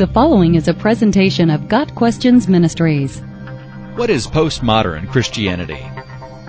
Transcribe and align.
The 0.00 0.06
following 0.06 0.54
is 0.54 0.66
a 0.66 0.72
presentation 0.72 1.50
of 1.50 1.68
Got 1.68 1.94
Questions 1.94 2.48
Ministries. 2.48 3.20
What 3.96 4.08
is 4.08 4.26
postmodern 4.26 5.10
Christianity? 5.10 5.82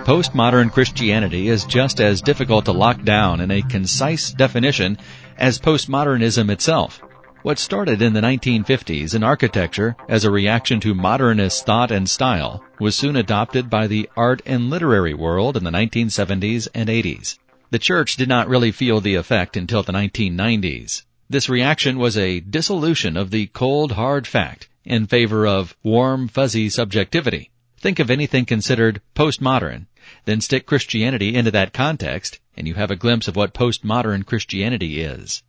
Postmodern 0.06 0.72
Christianity 0.72 1.48
is 1.48 1.66
just 1.66 2.00
as 2.00 2.22
difficult 2.22 2.64
to 2.64 2.72
lock 2.72 3.04
down 3.04 3.42
in 3.42 3.50
a 3.50 3.60
concise 3.60 4.32
definition 4.32 4.96
as 5.36 5.58
postmodernism 5.58 6.50
itself. 6.50 7.02
What 7.42 7.58
started 7.58 8.00
in 8.00 8.14
the 8.14 8.22
1950s 8.22 9.14
in 9.14 9.22
architecture 9.22 9.96
as 10.08 10.24
a 10.24 10.30
reaction 10.30 10.80
to 10.80 10.94
modernist 10.94 11.66
thought 11.66 11.90
and 11.90 12.08
style 12.08 12.64
was 12.80 12.96
soon 12.96 13.16
adopted 13.16 13.68
by 13.68 13.86
the 13.86 14.08
art 14.16 14.40
and 14.46 14.70
literary 14.70 15.12
world 15.12 15.58
in 15.58 15.64
the 15.64 15.70
1970s 15.70 16.68
and 16.72 16.88
80s. 16.88 17.36
The 17.70 17.78
church 17.78 18.16
did 18.16 18.30
not 18.30 18.48
really 18.48 18.72
feel 18.72 19.02
the 19.02 19.16
effect 19.16 19.58
until 19.58 19.82
the 19.82 19.92
1990s. 19.92 21.02
This 21.32 21.48
reaction 21.48 21.96
was 21.96 22.18
a 22.18 22.40
dissolution 22.40 23.16
of 23.16 23.30
the 23.30 23.46
cold, 23.46 23.92
hard 23.92 24.26
fact 24.26 24.68
in 24.84 25.06
favor 25.06 25.46
of 25.46 25.74
warm, 25.82 26.28
fuzzy 26.28 26.68
subjectivity. 26.68 27.48
Think 27.78 27.98
of 27.98 28.10
anything 28.10 28.44
considered 28.44 29.00
postmodern, 29.14 29.86
then 30.26 30.42
stick 30.42 30.66
Christianity 30.66 31.34
into 31.34 31.50
that 31.52 31.72
context, 31.72 32.38
and 32.54 32.68
you 32.68 32.74
have 32.74 32.90
a 32.90 32.96
glimpse 32.96 33.28
of 33.28 33.36
what 33.36 33.54
postmodern 33.54 34.26
Christianity 34.26 35.00
is. 35.00 35.42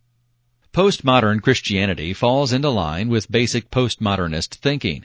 Postmodern 0.72 1.42
Christianity 1.42 2.14
falls 2.14 2.50
into 2.50 2.70
line 2.70 3.10
with 3.10 3.30
basic 3.30 3.70
postmodernist 3.70 4.54
thinking. 4.54 5.04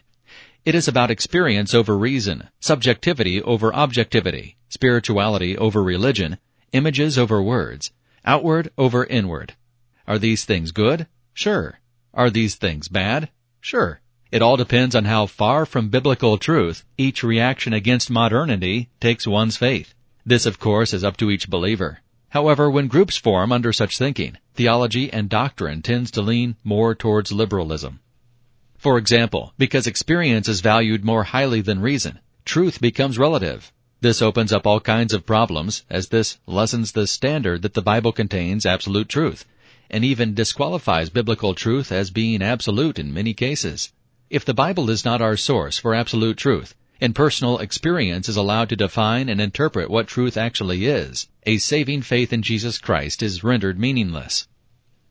It 0.63 0.75
is 0.75 0.87
about 0.87 1.11
experience 1.11 1.73
over 1.73 1.97
reason, 1.97 2.47
subjectivity 2.61 3.41
over 3.41 3.75
objectivity, 3.75 4.55
spirituality 4.69 5.57
over 5.57 5.83
religion, 5.83 6.37
images 6.71 7.17
over 7.17 7.41
words, 7.41 7.91
outward 8.23 8.71
over 8.77 9.03
inward. 9.05 9.55
Are 10.09 10.17
these 10.17 10.43
things 10.43 10.71
good? 10.71 11.05
Sure. 11.35 11.79
Are 12.15 12.31
these 12.31 12.55
things 12.55 12.87
bad? 12.87 13.29
Sure. 13.61 14.01
It 14.31 14.41
all 14.41 14.57
depends 14.57 14.95
on 14.95 15.05
how 15.05 15.27
far 15.27 15.67
from 15.67 15.89
biblical 15.89 16.39
truth 16.39 16.83
each 16.97 17.21
reaction 17.21 17.73
against 17.73 18.09
modernity 18.09 18.89
takes 18.99 19.27
one's 19.27 19.55
faith. 19.55 19.93
This, 20.25 20.47
of 20.47 20.57
course, 20.59 20.95
is 20.95 21.03
up 21.03 21.15
to 21.17 21.29
each 21.29 21.47
believer. 21.47 21.99
However, 22.29 22.71
when 22.71 22.87
groups 22.87 23.17
form 23.17 23.51
under 23.51 23.71
such 23.71 23.99
thinking, 23.99 24.37
theology 24.55 25.13
and 25.13 25.29
doctrine 25.29 25.83
tends 25.83 26.09
to 26.11 26.23
lean 26.23 26.55
more 26.63 26.95
towards 26.95 27.31
liberalism. 27.31 27.99
For 28.79 28.97
example, 28.97 29.53
because 29.59 29.85
experience 29.85 30.47
is 30.47 30.61
valued 30.61 31.05
more 31.05 31.23
highly 31.25 31.61
than 31.61 31.81
reason, 31.81 32.17
truth 32.45 32.81
becomes 32.81 33.19
relative. 33.19 33.71
This 34.01 34.23
opens 34.23 34.51
up 34.51 34.65
all 34.65 34.79
kinds 34.79 35.13
of 35.13 35.27
problems, 35.27 35.83
as 35.87 36.07
this 36.07 36.39
lessens 36.47 36.93
the 36.93 37.05
standard 37.05 37.61
that 37.61 37.75
the 37.75 37.83
Bible 37.83 38.11
contains 38.11 38.65
absolute 38.65 39.07
truth, 39.07 39.45
and 39.89 40.05
even 40.05 40.33
disqualifies 40.33 41.09
biblical 41.09 41.53
truth 41.53 41.91
as 41.91 42.11
being 42.11 42.41
absolute 42.41 42.99
in 42.99 43.13
many 43.13 43.33
cases. 43.33 43.91
If 44.29 44.45
the 44.45 44.53
Bible 44.53 44.89
is 44.89 45.05
not 45.05 45.21
our 45.21 45.35
source 45.35 45.77
for 45.77 45.95
absolute 45.95 46.37
truth, 46.37 46.75
and 47.01 47.15
personal 47.15 47.59
experience 47.59 48.29
is 48.29 48.35
allowed 48.35 48.69
to 48.69 48.75
define 48.75 49.29
and 49.29 49.39
interpret 49.39 49.89
what 49.89 50.07
truth 50.07 50.37
actually 50.37 50.85
is, 50.85 51.27
a 51.45 51.57
saving 51.57 52.01
faith 52.01 52.33
in 52.33 52.41
Jesus 52.41 52.77
Christ 52.77 53.23
is 53.23 53.43
rendered 53.43 53.79
meaningless. 53.79 54.47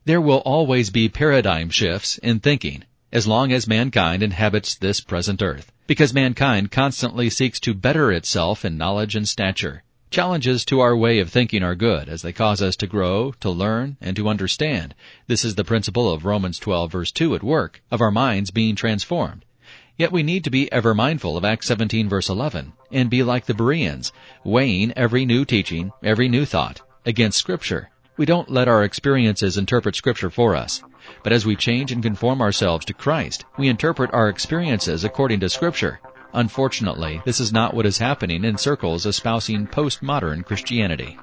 There 0.05 0.21
will 0.21 0.37
always 0.39 0.89
be 0.89 1.09
paradigm 1.09 1.69
shifts 1.69 2.17
in 2.19 2.39
thinking 2.39 2.83
as 3.11 3.25
long 3.25 3.51
as 3.51 3.67
mankind 3.67 4.21
inhabits 4.21 4.75
this 4.75 5.01
present 5.01 5.41
earth, 5.41 5.71
because 5.87 6.13
mankind 6.13 6.71
constantly 6.71 7.29
seeks 7.29 7.59
to 7.59 7.73
better 7.73 8.11
itself 8.11 8.63
in 8.63 8.77
knowledge 8.77 9.15
and 9.15 9.27
stature. 9.27 9.83
Challenges 10.11 10.65
to 10.65 10.79
our 10.79 10.97
way 10.97 11.19
of 11.19 11.29
thinking 11.29 11.61
are 11.61 11.75
good 11.75 12.09
as 12.09 12.23
they 12.23 12.33
cause 12.33 12.63
us 12.63 12.75
to 12.77 12.87
grow, 12.87 13.31
to 13.41 13.51
learn, 13.51 13.95
and 14.01 14.15
to 14.15 14.27
understand. 14.27 14.95
This 15.27 15.45
is 15.45 15.53
the 15.53 15.63
principle 15.63 16.11
of 16.11 16.25
Romans 16.25 16.57
12 16.57 16.91
verse 16.91 17.11
2 17.11 17.35
at 17.35 17.43
work, 17.43 17.83
of 17.91 18.01
our 18.01 18.09
minds 18.09 18.49
being 18.49 18.75
transformed. 18.75 19.45
Yet 19.97 20.11
we 20.11 20.23
need 20.23 20.43
to 20.45 20.49
be 20.49 20.71
ever 20.71 20.95
mindful 20.95 21.37
of 21.37 21.45
Acts 21.45 21.67
17 21.67 22.09
verse 22.09 22.27
11 22.27 22.73
and 22.91 23.11
be 23.11 23.21
like 23.21 23.45
the 23.45 23.53
Bereans, 23.53 24.11
weighing 24.43 24.93
every 24.95 25.25
new 25.25 25.45
teaching, 25.45 25.91
every 26.01 26.27
new 26.27 26.43
thought 26.43 26.81
against 27.05 27.37
scripture. 27.37 27.91
We 28.17 28.25
don't 28.25 28.49
let 28.49 28.67
our 28.67 28.83
experiences 28.83 29.59
interpret 29.59 29.95
scripture 29.95 30.31
for 30.31 30.55
us. 30.55 30.81
But 31.23 31.33
as 31.33 31.45
we 31.45 31.55
change 31.55 31.91
and 31.91 32.01
conform 32.01 32.41
ourselves 32.41 32.83
to 32.85 32.93
Christ, 32.93 33.45
we 33.59 33.67
interpret 33.67 34.11
our 34.11 34.27
experiences 34.27 35.03
according 35.03 35.41
to 35.41 35.49
scripture 35.49 35.99
Unfortunately, 36.33 37.21
this 37.25 37.39
is 37.39 37.51
not 37.51 37.73
what 37.73 37.85
is 37.85 37.97
happening 37.97 38.43
in 38.43 38.57
circles 38.57 39.05
espousing 39.05 39.67
postmodern 39.67 40.45
Christianity. 40.45 41.17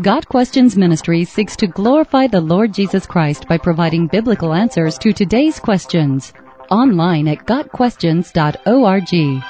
Got 0.00 0.26
Questions 0.28 0.76
Ministry 0.76 1.24
seeks 1.24 1.54
to 1.56 1.66
glorify 1.66 2.26
the 2.26 2.40
Lord 2.40 2.72
Jesus 2.72 3.04
Christ 3.04 3.46
by 3.46 3.58
providing 3.58 4.06
biblical 4.06 4.54
answers 4.54 4.96
to 4.98 5.12
today's 5.12 5.60
questions. 5.60 6.32
Online 6.70 7.28
at 7.28 7.44
GotQuestions.org. 7.46 9.42